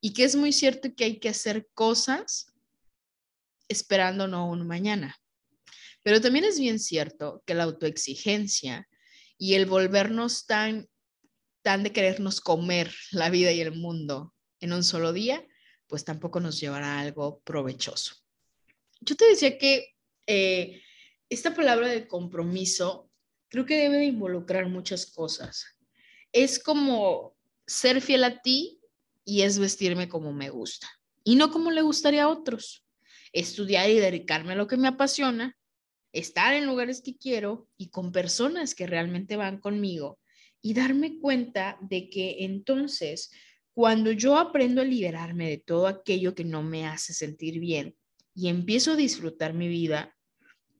Y 0.00 0.12
que 0.12 0.24
es 0.24 0.36
muy 0.36 0.52
cierto 0.52 0.94
que 0.94 1.04
hay 1.04 1.18
que 1.18 1.28
hacer 1.28 1.68
cosas 1.72 2.52
esperando 3.68 4.28
no 4.28 4.48
un 4.48 4.66
mañana. 4.66 5.16
Pero 6.02 6.20
también 6.20 6.44
es 6.44 6.58
bien 6.58 6.78
cierto 6.78 7.42
que 7.46 7.54
la 7.54 7.64
autoexigencia 7.64 8.86
y 9.38 9.54
el 9.54 9.66
volvernos 9.66 10.46
tan, 10.46 10.88
tan 11.64 11.82
de 11.82 11.92
querernos 11.92 12.42
comer 12.42 12.94
la 13.10 13.30
vida 13.30 13.50
y 13.50 13.60
el 13.62 13.72
mundo 13.72 14.34
en 14.60 14.74
un 14.74 14.84
solo 14.84 15.14
día, 15.14 15.44
pues 15.86 16.04
tampoco 16.04 16.38
nos 16.38 16.60
llevará 16.60 16.98
a 16.98 17.00
algo 17.00 17.40
provechoso. 17.40 18.16
Yo 19.00 19.16
te 19.16 19.24
decía 19.24 19.56
que 19.56 19.96
eh, 20.26 20.82
esta 21.30 21.54
palabra 21.54 21.88
de 21.88 22.06
compromiso 22.06 23.10
creo 23.48 23.64
que 23.64 23.76
debe 23.76 23.96
de 23.96 24.04
involucrar 24.04 24.68
muchas 24.68 25.06
cosas. 25.06 25.64
Es 26.32 26.58
como 26.58 27.34
ser 27.66 28.02
fiel 28.02 28.24
a 28.24 28.42
ti 28.42 28.78
y 29.24 29.40
es 29.40 29.58
vestirme 29.58 30.06
como 30.06 30.34
me 30.34 30.50
gusta 30.50 30.86
y 31.24 31.36
no 31.36 31.50
como 31.50 31.70
le 31.70 31.80
gustaría 31.80 32.24
a 32.24 32.28
otros. 32.28 32.84
Estudiar 33.32 33.88
y 33.88 33.98
dedicarme 33.98 34.52
a 34.52 34.56
lo 34.56 34.68
que 34.68 34.76
me 34.76 34.88
apasiona 34.88 35.56
estar 36.12 36.52
en 36.52 36.66
lugares 36.66 37.00
que 37.02 37.16
quiero 37.16 37.66
y 37.78 37.88
con 37.88 38.12
personas 38.12 38.74
que 38.74 38.86
realmente 38.86 39.36
van 39.36 39.58
conmigo 39.58 40.18
y 40.64 40.72
darme 40.72 41.20
cuenta 41.20 41.76
de 41.82 42.08
que 42.08 42.36
entonces 42.40 43.30
cuando 43.74 44.12
yo 44.12 44.38
aprendo 44.38 44.80
a 44.80 44.84
liberarme 44.86 45.50
de 45.50 45.58
todo 45.58 45.86
aquello 45.86 46.34
que 46.34 46.44
no 46.44 46.62
me 46.62 46.86
hace 46.86 47.12
sentir 47.12 47.60
bien 47.60 47.94
y 48.34 48.48
empiezo 48.48 48.92
a 48.92 48.96
disfrutar 48.96 49.52
mi 49.52 49.68
vida 49.68 50.16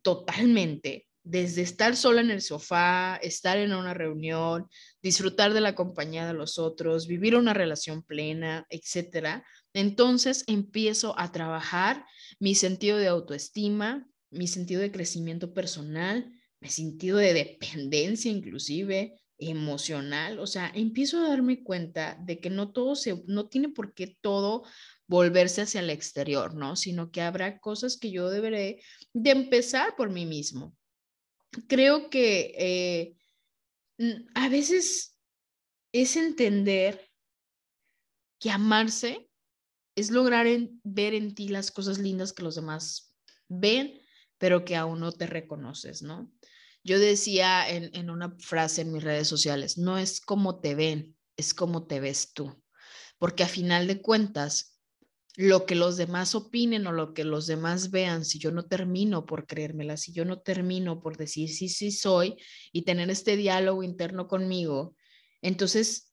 totalmente, 0.01 1.07
desde 1.23 1.61
estar 1.61 1.97
sola 1.97 2.23
en 2.23 2.31
el 2.31 2.41
sofá, 2.41 3.17
estar 3.17 3.59
en 3.59 3.75
una 3.75 3.93
reunión, 3.93 4.69
disfrutar 5.03 5.53
de 5.53 5.61
la 5.61 5.75
compañía 5.75 6.27
de 6.27 6.33
los 6.33 6.59
otros, 6.59 7.07
vivir 7.07 7.37
una 7.37 7.53
relación 7.53 8.03
plena, 8.03 8.67
etcétera, 8.71 9.45
entonces 9.75 10.45
empiezo 10.47 11.15
a 11.19 11.31
trabajar 11.31 12.07
mi 12.39 12.55
sentido 12.55 12.97
de 12.97 13.09
autoestima, 13.09 14.09
mi 14.31 14.47
sentido 14.47 14.81
de 14.81 14.91
crecimiento 14.91 15.53
personal, 15.53 16.33
mi 16.61 16.71
sentido 16.71 17.19
de 17.19 17.35
dependencia 17.35 18.31
inclusive, 18.31 19.21
emocional, 19.39 20.39
o 20.39 20.47
sea, 20.47 20.71
empiezo 20.75 21.19
a 21.19 21.29
darme 21.29 21.63
cuenta 21.63 22.17
de 22.21 22.41
que 22.41 22.51
no 22.51 22.73
todo 22.73 22.95
se, 22.95 23.23
no 23.27 23.49
tiene 23.49 23.69
por 23.69 23.95
qué 23.95 24.17
todo 24.21 24.65
volverse 25.07 25.63
hacia 25.63 25.81
el 25.81 25.91
exterior, 25.91 26.55
¿no? 26.55 26.77
Sino 26.77 27.11
que 27.11 27.21
habrá 27.21 27.59
cosas 27.59 27.97
que 27.97 28.11
yo 28.11 28.31
deberé 28.31 28.83
de 29.13 29.31
empezar 29.31 29.97
por 29.97 30.11
mí 30.11 30.27
mismo. 30.27 30.77
Creo 31.69 32.11
que 32.11 33.17
eh, 33.99 34.25
a 34.35 34.49
veces 34.49 35.19
es 35.93 36.17
entender 36.17 37.11
que 38.41 38.51
amarse 38.51 39.31
es 39.97 40.11
lograr 40.11 40.47
ver 40.83 41.15
en 41.15 41.35
ti 41.35 41.49
las 41.49 41.71
cosas 41.71 41.99
lindas 41.99 42.33
que 42.33 42.43
los 42.43 42.57
demás 42.57 43.15
ven 43.49 44.01
pero 44.39 44.65
que 44.65 44.77
aún 44.77 45.01
no 45.01 45.13
te 45.13 45.27
reconoces, 45.27 46.03
¿no? 46.03 46.31
Yo 46.85 46.99
decía 46.99 47.69
en, 47.69 48.11
una 48.11 48.37
frase 48.39 48.83
en 48.83 48.93
mis 48.93 49.03
redes 49.03 49.27
sociales, 49.27 49.79
no 49.79 49.99
es 49.99 50.21
como 50.21 50.61
te 50.61 50.75
ven, 50.75 51.17
es 51.37 51.55
como 51.55 51.87
te 51.87 51.99
ves 51.99 52.33
tú, 52.35 52.63
porque 53.19 53.43
a 53.43 53.49
final 53.49 53.87
de 53.87 54.03
cuentas, 54.03 54.79
lo 55.37 55.67
que 55.67 55.75
los 55.75 55.97
demás 55.97 56.35
opinen 56.35 56.87
o 56.87 56.93
lo 56.93 57.13
que 57.13 57.25
los 57.25 57.47
demás 57.47 57.91
vean, 57.91 58.25
si 58.25 58.39
yo 58.39 58.53
no 58.53 58.67
termino 58.67 59.27
por 59.27 59.47
creérmela, 59.47 59.97
si 59.97 60.13
yo 60.13 60.25
no 60.25 60.41
termino 60.41 61.01
por 61.01 61.17
decir 61.17 61.49
sí, 61.49 61.69
sí 61.69 61.91
soy 61.91 62.37
y 62.71 62.83
tener 62.83 63.11
este 63.11 63.37
diálogo 63.37 63.83
interno 63.83 64.29
conmigo, 64.29 64.95
entonces 65.43 66.13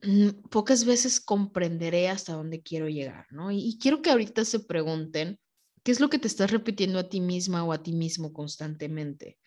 mm, 0.00 0.48
pocas 0.48 0.84
veces 0.86 1.20
comprenderé 1.20 2.08
hasta 2.08 2.32
dónde 2.32 2.62
quiero 2.62 2.88
llegar, 2.88 3.26
¿no? 3.30 3.50
y 3.50 3.76
quiero 3.78 4.00
que 4.00 4.10
ahorita 4.10 4.44
se 4.46 4.60
pregunten 4.60 5.38
¿Qué 5.88 5.92
es 5.92 6.00
lo 6.00 6.10
que 6.10 6.18
te 6.18 6.28
estás 6.28 6.50
repitiendo 6.50 6.98
a 6.98 7.08
ti 7.08 7.18
misma 7.18 7.64
o 7.64 7.72
a 7.72 7.82
ti 7.82 7.92
mismo 7.92 8.34
constantemente? 8.34 9.38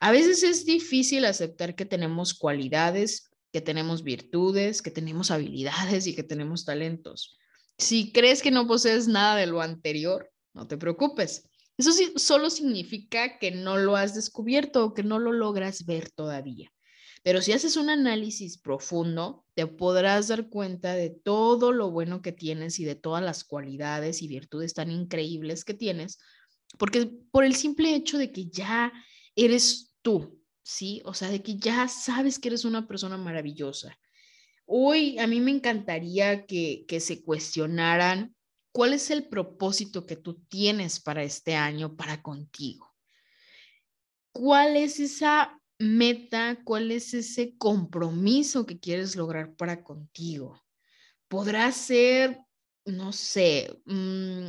A 0.00 0.12
veces 0.12 0.42
es 0.42 0.64
difícil 0.64 1.26
aceptar 1.26 1.74
que 1.74 1.84
tenemos 1.84 2.32
cualidades, 2.34 3.30
que 3.52 3.60
tenemos 3.60 4.02
virtudes, 4.02 4.80
que 4.80 4.90
tenemos 4.90 5.30
habilidades 5.30 6.06
y 6.06 6.14
que 6.14 6.22
tenemos 6.22 6.64
talentos. 6.64 7.38
Si 7.76 8.10
crees 8.12 8.42
que 8.42 8.50
no 8.50 8.66
posees 8.66 9.08
nada 9.08 9.36
de 9.36 9.46
lo 9.46 9.60
anterior, 9.60 10.30
no 10.54 10.66
te 10.66 10.78
preocupes. 10.78 11.48
Eso 11.76 11.92
sí, 11.92 12.12
solo 12.16 12.50
significa 12.50 13.38
que 13.38 13.50
no 13.50 13.76
lo 13.76 13.96
has 13.96 14.14
descubierto 14.14 14.84
o 14.84 14.94
que 14.94 15.02
no 15.02 15.18
lo 15.18 15.32
logras 15.32 15.84
ver 15.86 16.10
todavía. 16.10 16.70
Pero 17.22 17.42
si 17.42 17.52
haces 17.52 17.76
un 17.76 17.90
análisis 17.90 18.58
profundo, 18.58 19.44
te 19.54 19.66
podrás 19.66 20.28
dar 20.28 20.48
cuenta 20.48 20.94
de 20.94 21.10
todo 21.10 21.72
lo 21.72 21.90
bueno 21.90 22.22
que 22.22 22.32
tienes 22.32 22.78
y 22.78 22.84
de 22.84 22.94
todas 22.94 23.22
las 23.22 23.44
cualidades 23.44 24.22
y 24.22 24.28
virtudes 24.28 24.72
tan 24.72 24.90
increíbles 24.90 25.64
que 25.64 25.74
tienes, 25.74 26.18
porque 26.78 27.10
por 27.30 27.44
el 27.44 27.54
simple 27.54 27.94
hecho 27.94 28.16
de 28.16 28.32
que 28.32 28.46
ya 28.46 28.92
eres 29.36 29.89
tú, 30.02 30.42
¿sí? 30.62 31.02
O 31.04 31.14
sea, 31.14 31.28
de 31.28 31.42
que 31.42 31.56
ya 31.56 31.88
sabes 31.88 32.38
que 32.38 32.48
eres 32.48 32.64
una 32.64 32.86
persona 32.86 33.16
maravillosa. 33.16 33.98
Hoy 34.66 35.18
a 35.18 35.26
mí 35.26 35.40
me 35.40 35.50
encantaría 35.50 36.46
que, 36.46 36.84
que 36.86 37.00
se 37.00 37.22
cuestionaran 37.22 38.34
cuál 38.72 38.92
es 38.92 39.10
el 39.10 39.28
propósito 39.28 40.06
que 40.06 40.16
tú 40.16 40.42
tienes 40.48 41.00
para 41.00 41.22
este 41.22 41.56
año, 41.56 41.96
para 41.96 42.22
contigo. 42.22 42.94
¿Cuál 44.32 44.76
es 44.76 45.00
esa 45.00 45.60
meta, 45.80 46.58
cuál 46.62 46.90
es 46.90 47.14
ese 47.14 47.56
compromiso 47.56 48.66
que 48.66 48.78
quieres 48.78 49.16
lograr 49.16 49.54
para 49.54 49.82
contigo. 49.82 50.62
Podrá 51.26 51.72
ser, 51.72 52.38
no 52.84 53.12
sé, 53.12 53.80
mm, 53.86 54.48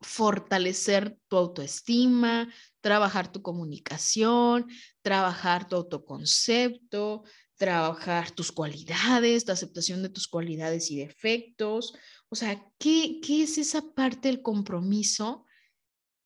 fortalecer 0.00 1.18
tu 1.26 1.38
autoestima, 1.38 2.52
trabajar 2.88 3.30
tu 3.30 3.42
comunicación, 3.42 4.66
trabajar 5.02 5.68
tu 5.68 5.76
autoconcepto, 5.76 7.22
trabajar 7.58 8.30
tus 8.30 8.50
cualidades, 8.50 9.46
la 9.46 9.52
aceptación 9.52 10.02
de 10.02 10.08
tus 10.08 10.26
cualidades 10.26 10.90
y 10.90 10.96
defectos. 10.96 11.92
O 12.30 12.34
sea, 12.34 12.64
¿qué, 12.78 13.20
qué 13.22 13.42
es 13.42 13.58
esa 13.58 13.82
parte 13.92 14.28
del 14.28 14.40
compromiso? 14.40 15.44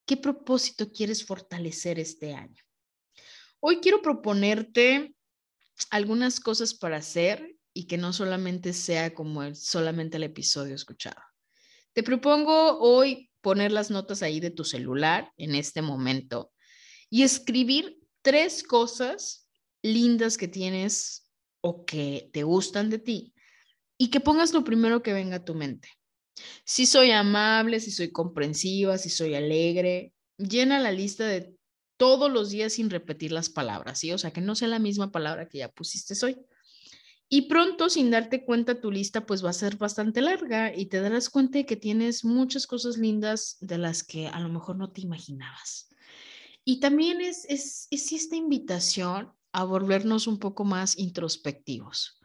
¿Qué 0.06 0.16
propósito 0.16 0.92
quieres 0.92 1.26
fortalecer 1.26 1.98
este 1.98 2.32
año? 2.32 2.62
Hoy 3.58 3.80
quiero 3.80 4.00
proponerte 4.00 5.16
algunas 5.90 6.38
cosas 6.38 6.74
para 6.74 6.98
hacer 6.98 7.56
y 7.74 7.88
que 7.88 7.98
no 7.98 8.12
solamente 8.12 8.72
sea 8.72 9.12
como 9.14 9.52
solamente 9.56 10.16
el 10.16 10.22
episodio 10.22 10.76
escuchado. 10.76 11.20
Te 11.92 12.04
propongo 12.04 12.78
hoy 12.78 13.32
poner 13.40 13.72
las 13.72 13.90
notas 13.90 14.22
ahí 14.22 14.38
de 14.38 14.52
tu 14.52 14.62
celular 14.62 15.32
en 15.36 15.56
este 15.56 15.82
momento 15.82 16.51
y 17.12 17.24
escribir 17.24 18.00
tres 18.22 18.62
cosas 18.62 19.46
lindas 19.82 20.38
que 20.38 20.48
tienes 20.48 21.30
o 21.60 21.84
que 21.84 22.30
te 22.32 22.42
gustan 22.42 22.88
de 22.88 22.98
ti 22.98 23.34
y 23.98 24.08
que 24.08 24.20
pongas 24.20 24.54
lo 24.54 24.64
primero 24.64 25.02
que 25.02 25.12
venga 25.12 25.36
a 25.36 25.44
tu 25.44 25.54
mente. 25.54 25.90
Si 26.64 26.86
soy 26.86 27.10
amable, 27.10 27.80
si 27.80 27.90
soy 27.90 28.10
comprensiva, 28.10 28.96
si 28.96 29.10
soy 29.10 29.34
alegre, 29.34 30.14
llena 30.38 30.80
la 30.80 30.90
lista 30.90 31.26
de 31.26 31.54
todos 31.98 32.32
los 32.32 32.48
días 32.48 32.72
sin 32.72 32.88
repetir 32.88 33.30
las 33.30 33.50
palabras, 33.50 33.98
¿sí? 33.98 34.10
O 34.12 34.16
sea, 34.16 34.30
que 34.30 34.40
no 34.40 34.54
sea 34.54 34.68
la 34.68 34.78
misma 34.78 35.12
palabra 35.12 35.50
que 35.50 35.58
ya 35.58 35.68
pusiste 35.68 36.14
hoy. 36.24 36.38
Y 37.28 37.42
pronto, 37.42 37.90
sin 37.90 38.10
darte 38.10 38.42
cuenta, 38.42 38.80
tu 38.80 38.90
lista 38.90 39.26
pues 39.26 39.44
va 39.44 39.50
a 39.50 39.52
ser 39.52 39.76
bastante 39.76 40.22
larga 40.22 40.74
y 40.74 40.86
te 40.86 41.02
darás 41.02 41.28
cuenta 41.28 41.58
de 41.58 41.66
que 41.66 41.76
tienes 41.76 42.24
muchas 42.24 42.66
cosas 42.66 42.96
lindas 42.96 43.58
de 43.60 43.76
las 43.76 44.02
que 44.02 44.28
a 44.28 44.40
lo 44.40 44.48
mejor 44.48 44.76
no 44.76 44.90
te 44.90 45.02
imaginabas. 45.02 45.91
Y 46.64 46.80
también 46.80 47.20
es, 47.20 47.44
es, 47.48 47.88
es 47.90 48.12
esta 48.12 48.36
invitación 48.36 49.32
a 49.52 49.64
volvernos 49.64 50.26
un 50.26 50.38
poco 50.38 50.64
más 50.64 50.98
introspectivos, 50.98 52.20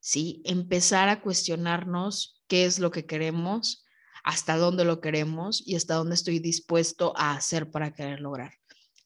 ¿sí? 0.00 0.42
Empezar 0.44 1.08
a 1.08 1.20
cuestionarnos 1.20 2.42
qué 2.46 2.64
es 2.64 2.78
lo 2.78 2.90
que 2.90 3.06
queremos, 3.06 3.84
hasta 4.24 4.56
dónde 4.56 4.84
lo 4.84 5.00
queremos 5.00 5.62
y 5.66 5.76
hasta 5.76 5.94
dónde 5.94 6.14
estoy 6.14 6.38
dispuesto 6.38 7.12
a 7.16 7.32
hacer 7.32 7.70
para 7.70 7.92
querer 7.92 8.20
lograr. 8.20 8.54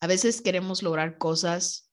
A 0.01 0.07
veces 0.07 0.43
queremos 0.43 0.83
lograr 0.83 1.19
cosas 1.19 1.91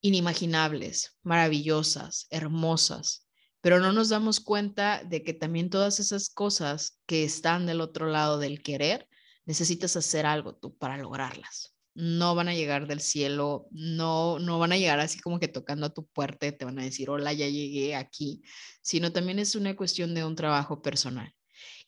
inimaginables, 0.00 1.18
maravillosas, 1.22 2.26
hermosas, 2.30 3.26
pero 3.60 3.78
no 3.78 3.92
nos 3.92 4.08
damos 4.08 4.40
cuenta 4.40 5.04
de 5.04 5.22
que 5.22 5.34
también 5.34 5.70
todas 5.70 6.00
esas 6.00 6.30
cosas 6.30 6.98
que 7.06 7.24
están 7.24 7.66
del 7.66 7.80
otro 7.80 8.06
lado 8.06 8.38
del 8.38 8.62
querer, 8.62 9.08
necesitas 9.44 9.96
hacer 9.96 10.26
algo 10.26 10.54
tú 10.54 10.76
para 10.76 10.96
lograrlas. 10.96 11.74
No 11.94 12.34
van 12.34 12.48
a 12.48 12.54
llegar 12.54 12.86
del 12.86 13.00
cielo, 13.00 13.66
no, 13.70 14.38
no 14.38 14.58
van 14.58 14.72
a 14.72 14.78
llegar 14.78 14.98
así 15.00 15.18
como 15.20 15.38
que 15.38 15.48
tocando 15.48 15.86
a 15.86 15.94
tu 15.94 16.06
puerta 16.06 16.50
te 16.50 16.64
van 16.64 16.78
a 16.78 16.84
decir, 16.84 17.10
hola, 17.10 17.32
ya 17.34 17.48
llegué 17.48 17.94
aquí, 17.94 18.42
sino 18.80 19.12
también 19.12 19.38
es 19.38 19.54
una 19.54 19.76
cuestión 19.76 20.14
de 20.14 20.24
un 20.24 20.34
trabajo 20.34 20.80
personal. 20.80 21.34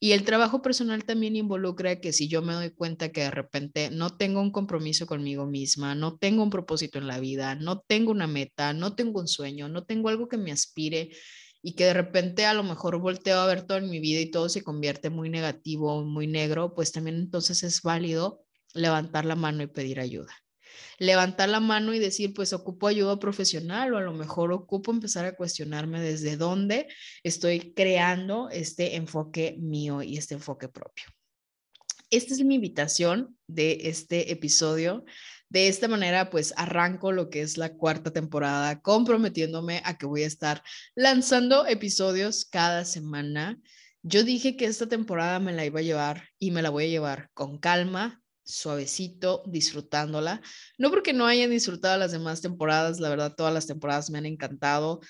Y 0.00 0.12
el 0.12 0.24
trabajo 0.24 0.60
personal 0.62 1.04
también 1.04 1.36
involucra 1.36 2.00
que 2.00 2.12
si 2.12 2.28
yo 2.28 2.42
me 2.42 2.52
doy 2.52 2.70
cuenta 2.70 3.10
que 3.10 3.22
de 3.22 3.30
repente 3.30 3.90
no 3.90 4.16
tengo 4.16 4.40
un 4.40 4.50
compromiso 4.50 5.06
conmigo 5.06 5.46
misma, 5.46 5.94
no 5.94 6.18
tengo 6.18 6.42
un 6.42 6.50
propósito 6.50 6.98
en 6.98 7.06
la 7.06 7.20
vida, 7.20 7.54
no 7.54 7.80
tengo 7.80 8.10
una 8.10 8.26
meta, 8.26 8.72
no 8.74 8.94
tengo 8.94 9.20
un 9.20 9.28
sueño, 9.28 9.68
no 9.68 9.84
tengo 9.84 10.10
algo 10.10 10.28
que 10.28 10.36
me 10.36 10.52
aspire 10.52 11.10
y 11.62 11.74
que 11.74 11.84
de 11.86 11.94
repente 11.94 12.44
a 12.44 12.54
lo 12.54 12.62
mejor 12.62 12.98
volteo 12.98 13.38
a 13.40 13.46
ver 13.46 13.66
todo 13.66 13.78
en 13.78 13.88
mi 13.88 14.00
vida 14.00 14.20
y 14.20 14.30
todo 14.30 14.48
se 14.50 14.62
convierte 14.62 15.08
muy 15.10 15.30
negativo, 15.30 16.04
muy 16.04 16.26
negro, 16.26 16.74
pues 16.74 16.92
también 16.92 17.16
entonces 17.16 17.62
es 17.62 17.80
válido 17.80 18.43
levantar 18.74 19.24
la 19.24 19.36
mano 19.36 19.62
y 19.62 19.66
pedir 19.68 20.00
ayuda 20.00 20.34
levantar 20.98 21.48
la 21.48 21.60
mano 21.60 21.94
y 21.94 21.98
decir, 21.98 22.34
pues 22.34 22.52
ocupo 22.52 22.86
ayuda 22.86 23.18
profesional 23.18 23.94
o 23.94 23.98
a 23.98 24.02
lo 24.02 24.12
mejor 24.12 24.52
ocupo 24.52 24.92
empezar 24.92 25.24
a 25.24 25.36
cuestionarme 25.36 26.00
desde 26.00 26.36
dónde 26.36 26.88
estoy 27.22 27.72
creando 27.74 28.48
este 28.50 28.96
enfoque 28.96 29.56
mío 29.58 30.02
y 30.02 30.16
este 30.16 30.34
enfoque 30.34 30.68
propio. 30.68 31.04
Esta 32.10 32.34
es 32.34 32.44
mi 32.44 32.56
invitación 32.56 33.36
de 33.48 33.80
este 33.84 34.30
episodio. 34.30 35.04
De 35.48 35.68
esta 35.68 35.88
manera, 35.88 36.30
pues 36.30 36.52
arranco 36.56 37.12
lo 37.12 37.28
que 37.28 37.42
es 37.42 37.58
la 37.58 37.74
cuarta 37.74 38.12
temporada, 38.12 38.80
comprometiéndome 38.80 39.82
a 39.84 39.98
que 39.98 40.06
voy 40.06 40.22
a 40.22 40.26
estar 40.26 40.62
lanzando 40.94 41.66
episodios 41.66 42.44
cada 42.44 42.84
semana. 42.84 43.58
Yo 44.02 44.22
dije 44.22 44.56
que 44.56 44.66
esta 44.66 44.88
temporada 44.88 45.38
me 45.40 45.52
la 45.52 45.64
iba 45.64 45.80
a 45.80 45.82
llevar 45.82 46.28
y 46.38 46.50
me 46.50 46.62
la 46.62 46.70
voy 46.70 46.84
a 46.84 46.88
llevar 46.88 47.30
con 47.34 47.58
calma, 47.58 48.23
suavecito, 48.44 49.42
disfrutándola. 49.46 50.42
No 50.78 50.90
porque 50.90 51.12
no 51.12 51.26
hayan 51.26 51.50
disfrutado 51.50 51.98
las 51.98 52.12
demás 52.12 52.40
temporadas, 52.40 53.00
la 53.00 53.08
verdad 53.08 53.34
todas 53.36 53.52
las 53.52 53.66
temporadas 53.66 54.10
me 54.10 54.18
han 54.18 54.26
encantado. 54.26 55.00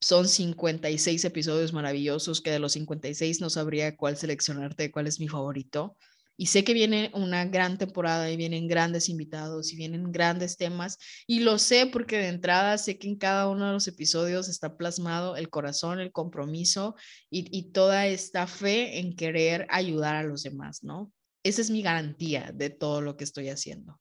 Son 0.00 0.28
56 0.28 1.24
episodios 1.24 1.72
maravillosos 1.72 2.42
que 2.42 2.50
de 2.50 2.58
los 2.58 2.72
56 2.72 3.40
no 3.40 3.48
sabría 3.48 3.96
cuál 3.96 4.16
seleccionarte, 4.16 4.90
cuál 4.90 5.06
es 5.06 5.18
mi 5.20 5.28
favorito. 5.28 5.96
Y 6.36 6.46
sé 6.46 6.64
que 6.64 6.74
viene 6.74 7.12
una 7.14 7.44
gran 7.44 7.78
temporada 7.78 8.28
y 8.28 8.36
vienen 8.36 8.66
grandes 8.66 9.08
invitados 9.08 9.72
y 9.72 9.76
vienen 9.76 10.10
grandes 10.10 10.56
temas. 10.56 10.98
Y 11.28 11.40
lo 11.40 11.58
sé 11.58 11.86
porque 11.86 12.18
de 12.18 12.26
entrada 12.26 12.76
sé 12.76 12.98
que 12.98 13.06
en 13.08 13.16
cada 13.16 13.48
uno 13.48 13.66
de 13.68 13.72
los 13.72 13.86
episodios 13.86 14.48
está 14.48 14.76
plasmado 14.76 15.36
el 15.36 15.48
corazón, 15.48 16.00
el 16.00 16.10
compromiso 16.10 16.96
y, 17.30 17.56
y 17.56 17.70
toda 17.70 18.08
esta 18.08 18.48
fe 18.48 18.98
en 18.98 19.14
querer 19.14 19.66
ayudar 19.70 20.16
a 20.16 20.24
los 20.24 20.42
demás, 20.42 20.82
¿no? 20.82 21.12
Esa 21.44 21.60
es 21.60 21.70
mi 21.70 21.82
garantía 21.82 22.50
de 22.52 22.70
todo 22.70 23.00
lo 23.00 23.16
que 23.16 23.24
estoy 23.24 23.50
haciendo. 23.50 24.00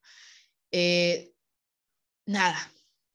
Eh, 0.71 1.31
nada, 2.25 2.57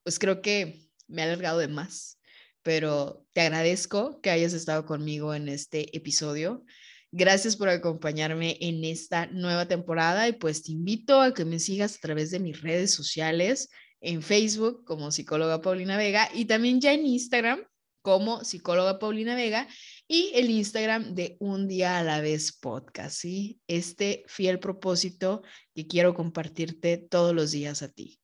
pues 0.05 0.19
creo 0.19 0.43
que 0.43 0.89
me 1.09 1.23
ha 1.23 1.25
alargado 1.25 1.59
de 1.59 1.69
más, 1.69 2.21
pero 2.63 3.27
te 3.33 3.41
agradezco 3.41 4.21
que 4.21 4.31
hayas 4.31 4.53
estado 4.53 4.87
conmigo 4.87 5.35
en 5.35 5.49
este 5.49 5.97
episodio. 5.97 6.65
Gracias 7.11 7.57
por 7.57 7.71
acompañarme 7.71 8.59
en 8.61 8.85
esta 8.85 9.27
nueva 9.27 9.67
temporada 9.67 10.29
y 10.29 10.33
pues 10.33 10.63
te 10.63 10.73
invito 10.73 11.23
a 11.23 11.33
que 11.33 11.47
me 11.47 11.59
sigas 11.59 11.97
a 11.97 12.01
través 12.01 12.31
de 12.31 12.39
mis 12.39 12.61
redes 12.61 12.93
sociales, 12.93 13.71
en 14.01 14.23
Facebook 14.23 14.85
como 14.85 15.11
psicóloga 15.11 15.63
Paulina 15.63 15.97
Vega 15.97 16.29
y 16.35 16.45
también 16.45 16.81
ya 16.81 16.93
en 16.93 17.07
Instagram 17.07 17.61
como 18.03 18.45
psicóloga 18.45 18.99
Paulina 18.99 19.35
Vega 19.35 19.67
y 20.09 20.33
el 20.35 20.49
Instagram 20.49 21.15
de 21.15 21.37
Un 21.39 21.69
día 21.69 21.99
a 21.99 22.03
la 22.03 22.23
vez 22.23 22.53
podcast, 22.53 23.15
¿sí? 23.21 23.61
Este 23.69 24.25
fiel 24.27 24.59
propósito 24.59 25.43
que 25.75 25.87
quiero 25.87 26.15
compartirte 26.15 26.97
todos 26.97 27.35
los 27.35 27.51
días 27.51 27.83
a 27.83 27.93
ti, 27.93 28.19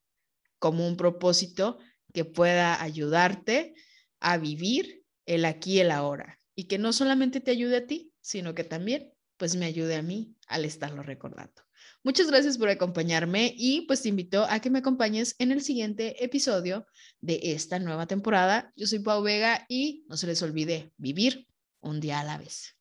como 0.57 0.87
un 0.87 0.97
propósito 0.97 1.77
que 2.11 2.25
pueda 2.25 2.81
ayudarte 2.81 3.75
a 4.19 4.37
vivir 4.39 5.03
el 5.27 5.45
aquí 5.45 5.73
y 5.73 5.79
el 5.81 5.91
ahora 5.91 6.41
y 6.55 6.63
que 6.63 6.79
no 6.79 6.91
solamente 6.91 7.39
te 7.39 7.51
ayude 7.51 7.77
a 7.77 7.85
ti, 7.85 8.11
sino 8.19 8.55
que 8.55 8.63
también 8.63 9.13
pues 9.37 9.55
me 9.55 9.65
ayude 9.65 9.95
a 9.95 10.01
mí 10.01 10.35
al 10.47 10.65
estarlo 10.65 11.03
recordando. 11.03 11.61
Muchas 12.03 12.27
gracias 12.27 12.57
por 12.57 12.69
acompañarme 12.69 13.53
y 13.55 13.81
pues 13.81 14.01
te 14.01 14.09
invito 14.09 14.45
a 14.45 14.59
que 14.59 14.71
me 14.71 14.79
acompañes 14.79 15.35
en 15.37 15.51
el 15.51 15.61
siguiente 15.61 16.23
episodio 16.23 16.87
de 17.19 17.39
esta 17.43 17.77
nueva 17.77 18.07
temporada. 18.07 18.71
Yo 18.75 18.87
soy 18.87 18.99
Pau 18.99 19.21
Vega 19.21 19.65
y 19.69 20.03
no 20.07 20.17
se 20.17 20.25
les 20.25 20.41
olvide 20.41 20.91
vivir 20.97 21.47
un 21.85 21.99
día 22.01 22.19
a 22.19 22.23
la 22.23 22.37
vez. 22.37 22.75